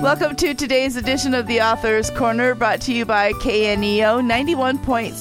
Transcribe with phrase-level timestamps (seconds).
[0.00, 5.12] Welcome to today's edition of the Author's Corner, brought to you by KNEO 91.7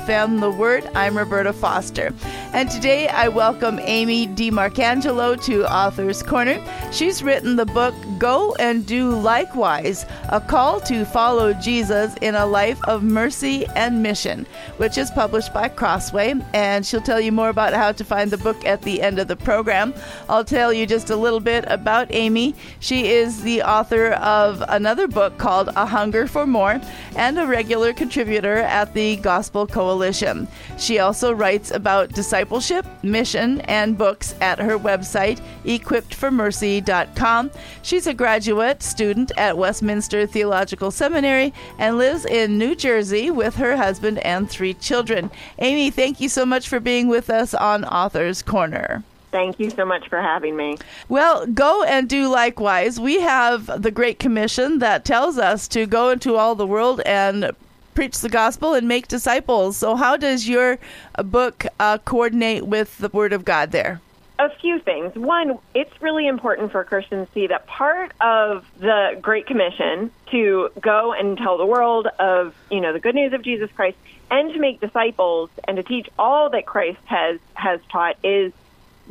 [0.00, 0.88] FM, The Word.
[0.94, 2.14] I'm Roberta Foster.
[2.54, 6.64] And today I welcome Amy DiMarcangelo to Author's Corner.
[6.92, 12.46] She's written the book Go and Do Likewise A Call to Follow Jesus in a
[12.46, 14.46] Life of Mercy and Mission,
[14.78, 16.34] which is published by Crossway.
[16.54, 19.28] And she'll tell you more about how to find the book at the end of
[19.28, 19.92] the program.
[20.30, 22.54] I'll tell you just a little bit about Amy.
[22.80, 24.22] She is the author of
[24.68, 26.80] another book called A Hunger for More
[27.16, 30.48] and a regular contributor at the Gospel Coalition.
[30.78, 37.50] She also writes about discipleship, mission, and books at her website, equippedformercy.com.
[37.82, 43.76] She's a graduate student at Westminster Theological Seminary and lives in New Jersey with her
[43.76, 45.30] husband and three children.
[45.58, 49.04] Amy, thank you so much for being with us on Author's Corner.
[49.32, 50.76] Thank you so much for having me.
[51.08, 53.00] Well, go and do likewise.
[53.00, 57.50] We have the Great Commission that tells us to go into all the world and
[57.94, 59.78] preach the gospel and make disciples.
[59.78, 60.78] So, how does your
[61.24, 64.00] book uh, coordinate with the Word of God there?
[64.38, 65.14] A few things.
[65.14, 70.70] One, it's really important for Christians to see that part of the Great Commission to
[70.80, 73.96] go and tell the world of, you know, the good news of Jesus Christ
[74.30, 78.52] and to make disciples and to teach all that Christ has has taught is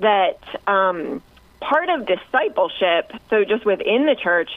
[0.01, 1.21] that um,
[1.59, 4.51] part of discipleship, so just within the church,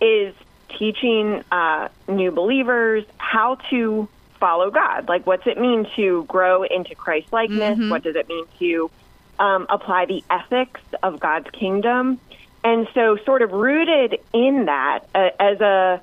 [0.00, 0.34] is
[0.78, 5.08] teaching uh, new believers how to follow God.
[5.08, 7.78] Like, what's it mean to grow into Christ likeness?
[7.78, 7.90] Mm-hmm.
[7.90, 8.90] What does it mean to
[9.38, 12.20] um, apply the ethics of God's kingdom?
[12.64, 16.00] And so, sort of rooted in that uh, as a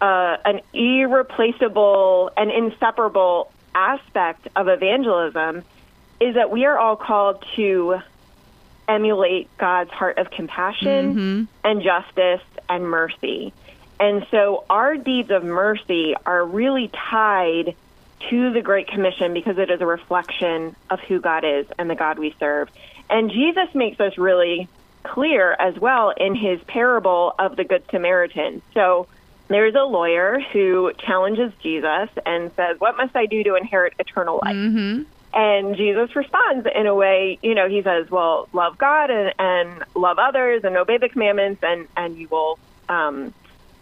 [0.00, 5.62] uh, an irreplaceable and inseparable aspect of evangelism
[6.20, 8.00] is that we are all called to
[8.86, 11.44] emulate God's heart of compassion mm-hmm.
[11.64, 13.52] and justice and mercy.
[13.98, 17.74] And so our deeds of mercy are really tied
[18.28, 21.94] to the Great Commission because it is a reflection of who God is and the
[21.94, 22.70] God we serve.
[23.08, 24.68] And Jesus makes us really
[25.02, 28.62] clear as well in his parable of the Good Samaritan.
[28.74, 29.06] So
[29.48, 34.40] there's a lawyer who challenges Jesus and says, What must I do to inherit eternal
[34.42, 34.56] life?
[34.56, 35.02] Mm-hmm.
[35.32, 39.84] And Jesus responds in a way, you know, he says, well, love God and, and
[39.94, 42.58] love others and obey the commandments and, and you will,
[42.88, 43.32] um,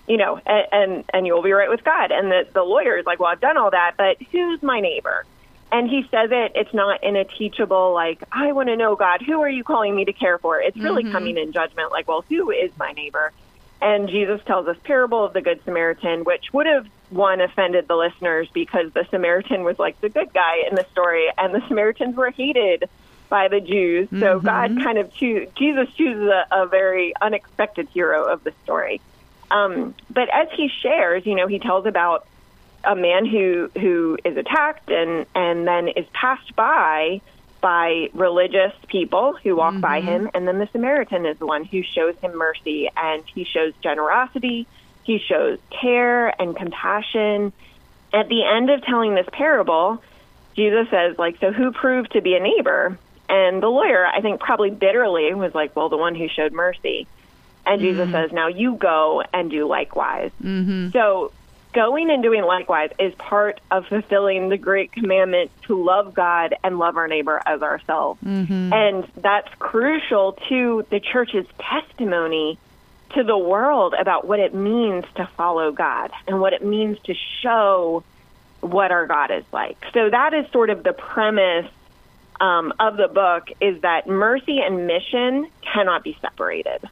[0.06, 2.12] you know, and, and, and you will be right with God.
[2.12, 5.24] And the, the lawyer is like, well, I've done all that, but who's my neighbor?
[5.72, 9.20] And he says it, it's not in a teachable, like, I want to know God,
[9.22, 10.60] who are you calling me to care for?
[10.60, 11.12] It's really mm-hmm.
[11.12, 13.32] coming in judgment, like, well, who is my neighbor?
[13.80, 17.96] And Jesus tells this parable of the Good Samaritan, which would have one offended the
[17.96, 22.16] listeners because the Samaritan was like the good guy in the story, and the Samaritans
[22.16, 22.88] were hated
[23.28, 24.08] by the Jews.
[24.10, 24.46] So mm-hmm.
[24.46, 29.00] God kind of choose Jesus chooses a, a very unexpected hero of the story.
[29.50, 32.26] Um, but as he shares, you know, he tells about
[32.84, 37.20] a man who who is attacked and and then is passed by
[37.60, 39.80] by religious people who walk mm-hmm.
[39.80, 43.44] by him, and then the Samaritan is the one who shows him mercy and he
[43.44, 44.66] shows generosity,
[45.04, 47.52] he shows care and compassion.
[48.12, 50.02] At the end of telling this parable,
[50.54, 52.98] Jesus says, like, so who proved to be a neighbor?
[53.28, 57.06] And the lawyer, I think, probably bitterly was like, well, the one who showed mercy.
[57.66, 57.90] And mm-hmm.
[57.90, 60.30] Jesus says, now you go and do likewise.
[60.42, 60.90] Mm-hmm.
[60.90, 61.32] So
[61.72, 66.78] going and doing likewise is part of fulfilling the great commandment to love God and
[66.78, 68.20] love our neighbor as ourselves.
[68.22, 68.72] Mm-hmm.
[68.72, 72.58] And that's crucial to the church's testimony
[73.14, 77.14] to the world about what it means to follow God and what it means to
[77.42, 78.04] show
[78.60, 79.78] what our God is like.
[79.94, 81.70] So that is sort of the premise
[82.40, 86.88] um, of the book is that mercy and mission cannot be separated.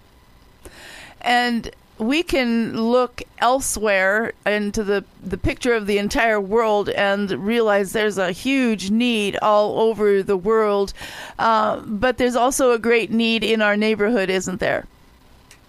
[1.20, 7.92] And we can look elsewhere into the, the picture of the entire world and realize
[7.92, 10.92] there's a huge need all over the world.
[11.38, 14.86] Uh, but there's also a great need in our neighborhood, isn't there?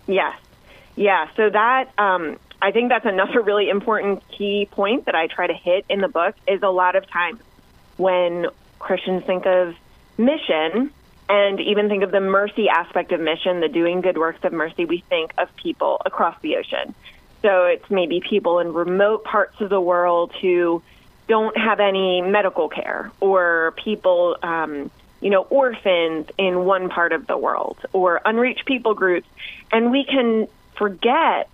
[0.07, 0.38] Yes.
[0.95, 1.29] Yeah.
[1.35, 5.53] So that, um, I think that's another really important key point that I try to
[5.53, 7.39] hit in the book is a lot of times
[7.97, 8.47] when
[8.79, 9.75] Christians think of
[10.18, 10.91] mission,
[11.29, 14.85] and even think of the mercy aspect of mission, the doing good works of mercy,
[14.85, 16.94] we think of people across the ocean.
[17.41, 20.81] So it's maybe people in remote parts of the world who
[21.27, 24.89] don't have any medical care, or people, um,
[25.19, 29.27] you know, orphans in one part of the world, or unreached people groups.
[29.71, 31.50] And we can forget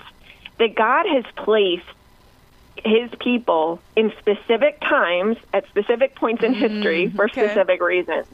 [0.60, 1.86] that God has placed
[2.86, 7.48] his people in specific times at specific points in mm, history for okay.
[7.48, 8.28] specific reasons.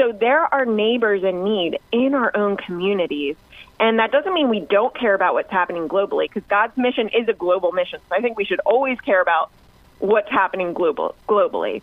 [0.00, 3.36] So there are neighbors in need in our own communities.
[3.78, 7.28] And that doesn't mean we don't care about what's happening globally, because God's mission is
[7.28, 8.00] a global mission.
[8.08, 9.50] So I think we should always care about
[9.98, 11.82] what's happening global, globally.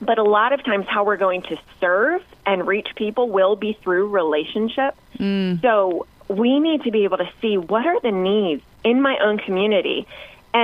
[0.00, 3.74] But a lot of times, how we're going to serve and reach people will be
[3.82, 4.94] through relationship.
[5.18, 5.60] Mm.
[5.60, 9.38] So we need to be able to see what are the needs in my own
[9.38, 10.06] community.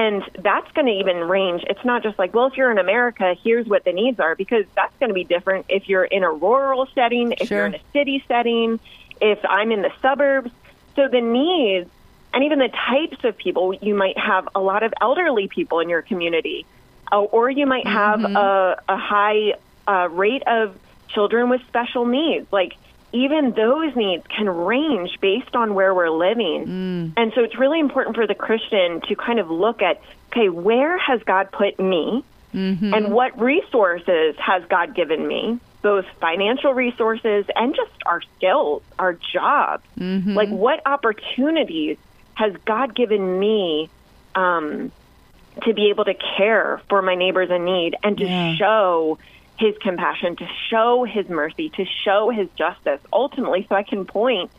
[0.00, 1.64] And that's going to even range.
[1.68, 4.64] It's not just like, well, if you're in America, here's what the needs are, because
[4.74, 7.58] that's going to be different if you're in a rural setting, if sure.
[7.58, 8.80] you're in a city setting,
[9.20, 10.50] if I'm in the suburbs.
[10.96, 11.90] So the needs
[12.32, 15.90] and even the types of people, you might have a lot of elderly people in
[15.90, 16.64] your community,
[17.12, 18.34] uh, or you might have mm-hmm.
[18.34, 19.56] a, a high
[19.86, 20.74] uh, rate of
[21.08, 22.50] children with special needs.
[22.50, 22.78] Like,
[23.12, 26.67] even those needs can range based on where we're living.
[26.67, 27.12] Mm.
[27.17, 30.00] And so it's really important for the Christian to kind of look at
[30.31, 32.25] okay, where has God put me?
[32.55, 32.93] Mm-hmm.
[32.93, 35.59] And what resources has God given me?
[35.81, 39.85] Both financial resources and just our skills, our jobs.
[39.99, 40.35] Mm-hmm.
[40.35, 41.97] Like, what opportunities
[42.35, 43.91] has God given me
[44.35, 44.93] um,
[45.62, 48.55] to be able to care for my neighbors in need and to yeah.
[48.56, 49.19] show
[49.62, 54.50] his compassion, to show his mercy, to show his justice, ultimately, so I can point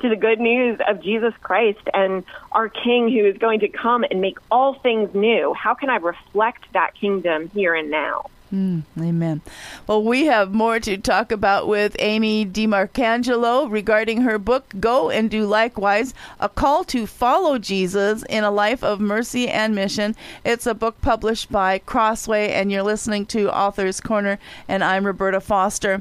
[0.00, 4.04] to the good news of Jesus Christ and our King who is going to come
[4.10, 5.54] and make all things new.
[5.54, 8.26] How can I reflect that kingdom here and now?
[8.52, 9.42] Mm, amen.
[9.86, 15.30] Well, we have more to talk about with Amy DiMarcangelo regarding her book, Go and
[15.30, 20.16] Do Likewise A Call to Follow Jesus in a Life of Mercy and Mission.
[20.46, 25.40] It's a book published by Crossway, and you're listening to Author's Corner, and I'm Roberta
[25.40, 26.00] Foster.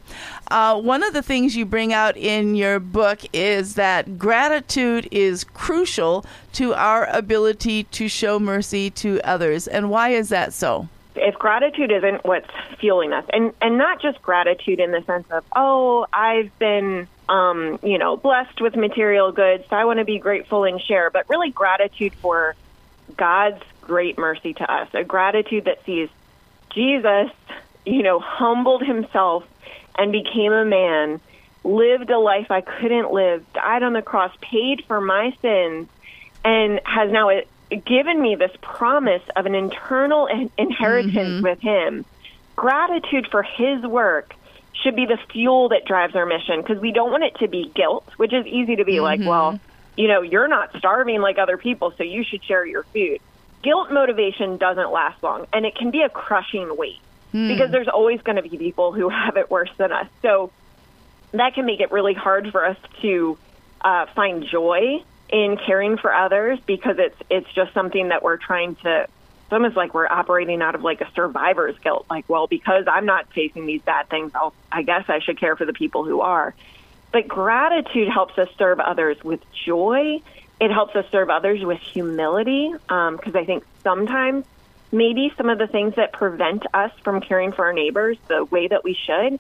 [0.49, 5.44] Uh, one of the things you bring out in your book is that gratitude is
[5.44, 9.67] crucial to our ability to show mercy to others.
[9.67, 10.88] And why is that so?
[11.19, 12.49] If gratitude isn't what's
[12.79, 17.79] fueling us, and and not just gratitude in the sense of oh I've been um,
[17.83, 21.29] you know blessed with material goods, so I want to be grateful and share, but
[21.29, 22.55] really gratitude for
[23.15, 26.09] God's great mercy to us, a gratitude that sees
[26.73, 27.31] Jesus,
[27.85, 29.43] you know, humbled himself
[29.97, 31.19] and became a man,
[31.63, 35.87] lived a life I couldn't live, died on the cross, paid for my sins,
[36.43, 37.29] and has now
[37.69, 40.27] given me this promise of an eternal
[40.57, 41.43] inheritance mm-hmm.
[41.43, 42.05] with Him.
[42.55, 44.33] Gratitude for His work
[44.73, 47.71] should be the fuel that drives our mission because we don't want it to be
[47.73, 49.03] guilt, which is easy to be mm-hmm.
[49.03, 49.59] like, well,
[49.97, 53.19] you know, you're not starving like other people, so you should share your food.
[53.63, 56.99] Guilt motivation doesn't last long, and it can be a crushing weight
[57.33, 57.47] mm.
[57.47, 60.07] because there's always going to be people who have it worse than us.
[60.21, 60.51] So
[61.31, 63.37] that can make it really hard for us to
[63.81, 68.75] uh, find joy in caring for others because it's it's just something that we're trying
[68.75, 72.06] to it's almost like we're operating out of like a survivor's guilt.
[72.09, 75.56] Like well because i'm not facing these bad things I'll, i guess i should care
[75.56, 76.53] for the people who are.
[77.12, 80.21] But gratitude helps us serve others with joy.
[80.59, 84.45] It helps us serve others with humility because um, i think sometimes
[84.91, 88.68] maybe some of the things that prevent us from caring for our neighbors the way
[88.68, 89.39] that we should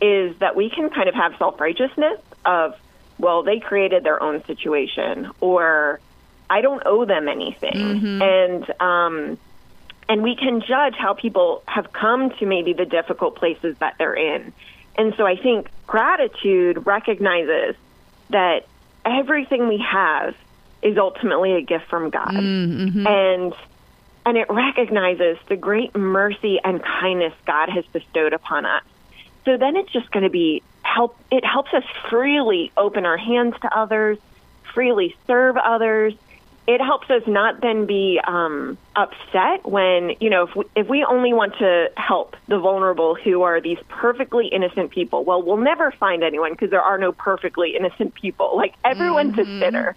[0.00, 2.74] is that we can kind of have self-righteousness of
[3.18, 6.00] well, they created their own situation, or
[6.48, 8.22] I don't owe them anything, mm-hmm.
[8.22, 9.38] and um,
[10.08, 14.14] and we can judge how people have come to maybe the difficult places that they're
[14.14, 14.52] in.
[14.96, 17.76] And so I think gratitude recognizes
[18.30, 18.66] that
[19.04, 20.34] everything we have
[20.82, 22.28] is ultimately a gift from God.
[22.28, 23.06] Mm-hmm.
[23.06, 23.54] And
[24.26, 28.82] and it recognizes the great mercy and kindness God has bestowed upon us.
[29.44, 30.62] So then it's just going to be
[30.98, 34.18] help it helps us freely open our hands to others,
[34.74, 36.12] freely serve others.
[36.66, 41.04] It helps us not then be um, upset when you know if we, if we
[41.04, 45.22] only want to help the vulnerable who are these perfectly innocent people.
[45.22, 48.56] Well, we'll never find anyone because there are no perfectly innocent people.
[48.56, 49.56] Like everyone's mm-hmm.
[49.56, 49.96] a sinner.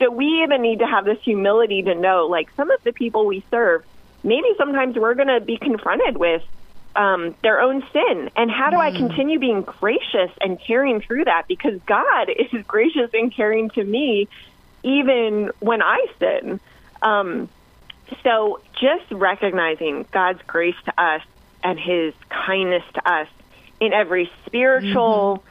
[0.00, 3.24] So we even need to have this humility to know, like some of the people
[3.26, 3.84] we serve,
[4.24, 6.42] maybe sometimes we're going to be confronted with
[6.96, 8.30] um, their own sin.
[8.36, 8.80] And how do mm.
[8.80, 11.46] I continue being gracious and caring through that?
[11.48, 14.28] Because God is gracious and caring to me
[14.82, 16.60] even when I sin.
[17.02, 17.48] Um,
[18.22, 21.22] so just recognizing God's grace to us
[21.62, 23.28] and his kindness to us
[23.78, 25.42] in every spiritual,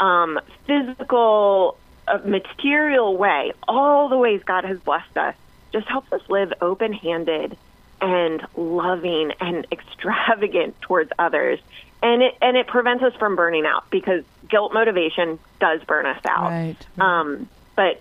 [0.00, 0.04] mm-hmm.
[0.04, 1.76] um, physical,
[2.08, 5.34] uh, material way, all the ways God has blessed us,
[5.72, 7.56] just helps us live open handed
[8.00, 11.58] and loving and extravagant towards others.
[12.02, 16.20] And it and it prevents us from burning out because guilt motivation does burn us
[16.28, 16.50] out.
[16.50, 16.76] Right.
[17.00, 18.00] Um, but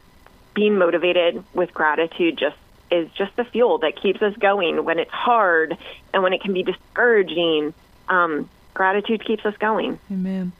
[0.54, 2.58] being motivated with gratitude just
[2.92, 5.78] is just the fuel that keeps us going when it's hard
[6.14, 7.74] and when it can be discouraging.
[8.08, 9.98] Um, gratitude keeps us going.
[10.12, 10.52] Amen.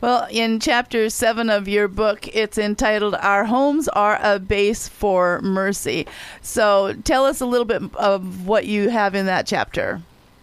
[0.00, 5.40] Well, in chapter seven of your book, it's entitled Our Homes Are a Base for
[5.42, 6.06] Mercy.
[6.42, 10.02] So tell us a little bit of what you have in that chapter.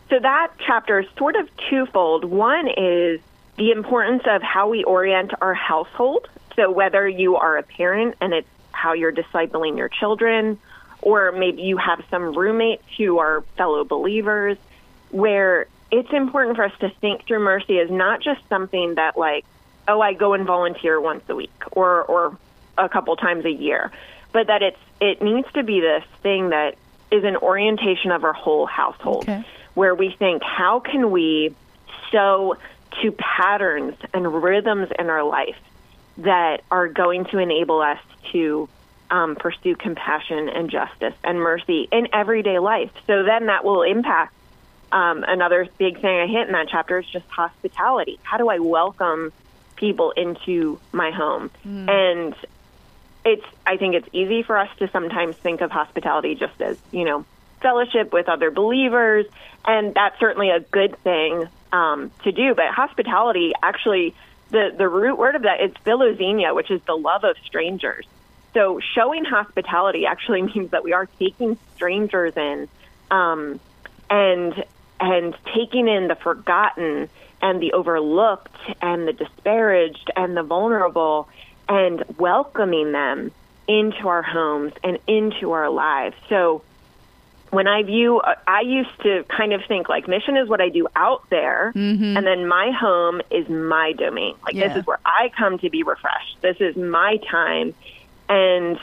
[0.09, 2.25] So that chapter is sort of twofold.
[2.25, 3.19] One is
[3.57, 6.29] the importance of how we orient our household.
[6.55, 10.59] So whether you are a parent and it's how you're discipling your children,
[11.01, 14.57] or maybe you have some roommates who are fellow believers,
[15.11, 19.45] where it's important for us to think through mercy as not just something that like,
[19.87, 22.37] oh, I go and volunteer once a week or or
[22.77, 23.91] a couple times a year,
[24.33, 26.75] but that it's it needs to be this thing that
[27.11, 29.45] is an orientation of our whole household, Okay.
[29.75, 31.55] where we think, how can we
[32.11, 32.55] sow
[33.01, 35.57] to patterns and rhythms in our life
[36.17, 37.99] that are going to enable us
[38.31, 38.69] to
[39.11, 42.89] um, pursue compassion and justice and mercy in everyday life.
[43.05, 44.33] So then that will impact
[44.95, 48.17] um, another big thing I hit in that chapter is just hospitality.
[48.23, 49.33] How do I welcome
[49.75, 51.51] people into my home?
[51.89, 52.35] And
[53.25, 57.03] it's I think it's easy for us to sometimes think of hospitality just as you
[57.03, 57.25] know
[57.61, 59.25] fellowship with other believers,
[59.65, 62.55] and that's certainly a good thing um, to do.
[62.55, 64.15] But hospitality actually
[64.51, 68.05] the the root word of that is philoxenia, which is the love of strangers.
[68.53, 72.69] So showing hospitality actually means that we are taking strangers in,
[73.11, 73.59] um,
[74.09, 74.63] and
[74.99, 77.09] and taking in the forgotten
[77.41, 81.27] and the overlooked and the disparaged and the vulnerable
[81.67, 83.31] and welcoming them
[83.67, 86.15] into our homes and into our lives.
[86.29, 86.63] So
[87.49, 90.87] when I view, I used to kind of think like mission is what I do
[90.95, 92.17] out there, mm-hmm.
[92.17, 94.35] and then my home is my domain.
[94.43, 94.67] Like Yeah.
[94.67, 96.37] this is where I come to be refreshed.
[96.41, 97.73] This is my time,
[98.27, 98.77] and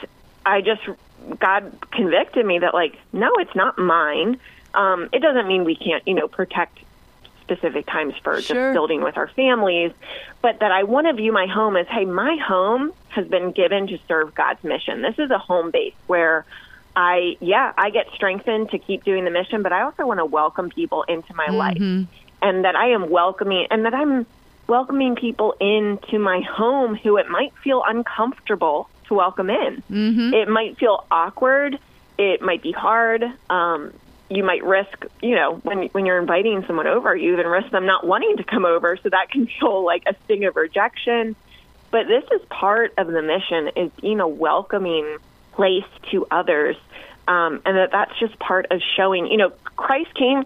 [0.45, 0.81] I just
[1.39, 4.39] God convicted me that like no, it's not mine.
[4.73, 6.79] Um, it doesn't mean we can't, you know, protect
[7.41, 8.71] specific times for Sure.
[8.71, 9.91] just building with our families,
[10.41, 13.87] but that I want to view my home as, hey, my home has been given
[13.87, 15.01] to serve God's mission.
[15.01, 16.45] This is a home base where
[16.95, 20.25] I, yeah, I get strengthened to keep doing the mission, but I also want to
[20.25, 21.77] welcome people into my life
[22.41, 24.25] and that I am welcoming and that I'm
[24.67, 29.83] welcoming people into my home who it might feel uncomfortable to welcome in.
[29.91, 30.33] Mm-hmm.
[30.33, 31.77] It might feel awkward.
[32.17, 33.23] It might be hard.
[33.49, 33.91] Um,
[34.35, 37.85] you might risk, you know, when when you're inviting someone over, you even risk them
[37.85, 41.35] not wanting to come over, so that can feel like a sting of rejection.
[41.91, 45.17] But this is part of the mission: is being a welcoming
[45.53, 46.75] place to others,
[47.27, 49.27] um, and that that's just part of showing.
[49.27, 50.43] You know, Christ came.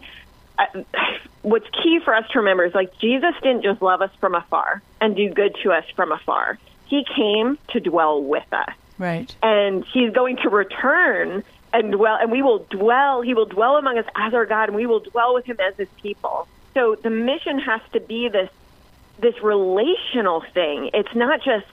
[0.58, 0.66] Uh,
[1.44, 4.82] what's key for us to remember is like Jesus didn't just love us from afar
[5.00, 6.58] and do good to us from afar.
[6.88, 9.34] He came to dwell with us Right.
[9.44, 11.44] and he's going to return
[11.78, 14.76] and dwell and we will dwell he will dwell among us as our god and
[14.76, 16.48] we will dwell with him as his people.
[16.74, 18.50] So the mission has to be this
[19.20, 20.90] this relational thing.
[20.94, 21.68] It's not just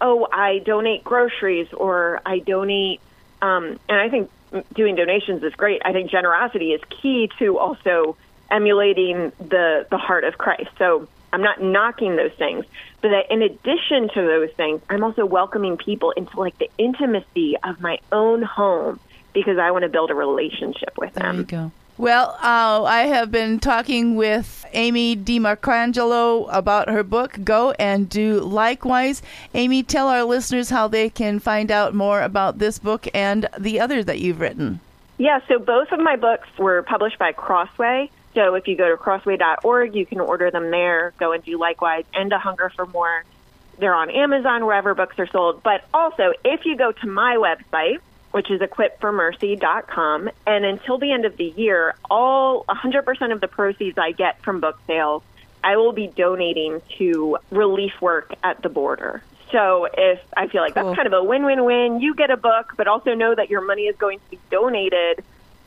[0.00, 3.00] oh i donate groceries or i donate
[3.42, 4.30] um, and i think
[4.74, 5.82] doing donations is great.
[5.84, 8.16] I think generosity is key to also
[8.50, 10.70] emulating the the heart of christ.
[10.78, 12.64] So i'm not knocking those things
[13.02, 17.56] but that in addition to those things i'm also welcoming people into like the intimacy
[17.62, 18.98] of my own home
[19.32, 21.72] because i want to build a relationship with There you them go.
[22.00, 28.40] Well, uh, I have been talking with Amy DiMarcangelo about her book, Go and Do
[28.40, 29.20] Likewise.
[29.52, 33.80] Amy, tell our listeners how they can find out more about this book and the
[33.80, 34.80] others that you've written.
[35.18, 38.10] Yeah, so both of my books were published by Crossway.
[38.32, 41.12] So if you go to crossway.org, you can order them there.
[41.18, 42.06] Go and do likewise.
[42.14, 43.24] And A Hunger for More.
[43.78, 45.62] They're on Amazon, wherever books are sold.
[45.62, 47.98] But also, if you go to my website,
[48.30, 53.98] which is equipformercy.com, and until the end of the year, all 100% of the proceeds
[53.98, 55.22] I get from book sales,
[55.62, 59.22] I will be donating to relief work at the border.
[59.50, 60.84] So if I feel like Cool.
[60.84, 63.82] that's kind of a win-win-win, you get a book, but also know that your money
[63.82, 65.24] is going to be donated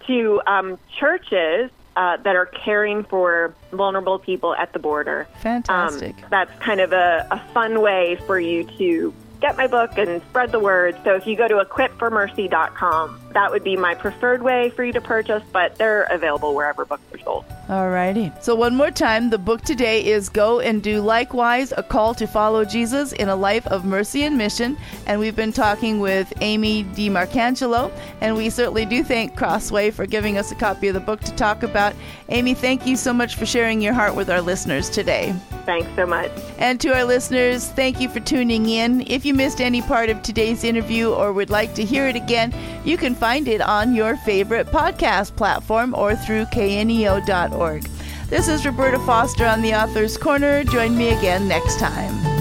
[0.07, 5.27] to um, churches uh, that are caring for vulnerable people at the border.
[5.39, 6.15] Fantastic.
[6.23, 10.21] Um, that's kind of a, a fun way for you to get my book and
[10.29, 10.97] spread the word.
[11.03, 15.01] So if you go to equipformercy.com, that would be my preferred way for you to
[15.01, 17.45] purchase, but they're available wherever books are sold.
[17.67, 18.43] Alrighty.
[18.43, 22.27] So one more time, the book today is Go and Do Likewise, a call to
[22.27, 24.77] follow Jesus in a life of mercy and mission.
[25.05, 30.37] And we've been talking with Amy DiMarcangelo, and we certainly do thank Crossway for giving
[30.37, 31.95] us a copy of the book to talk about.
[32.29, 35.33] Amy, thank you so much for sharing your heart with our listeners today.
[35.65, 36.31] Thanks so much.
[36.57, 39.01] And to our listeners, thank you for tuning in.
[39.07, 42.53] If you missed any part of today's interview or would like to hear it again,
[42.83, 47.81] you can find it on your favorite podcast platform or through kneo.org.
[48.27, 50.65] This is Roberta Foster on the Author's Corner.
[50.65, 52.32] Join me again next time.